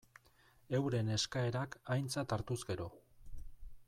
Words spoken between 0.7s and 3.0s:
Euren eskaerak aintzat hartuz gero.